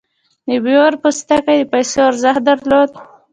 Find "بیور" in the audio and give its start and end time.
0.63-0.93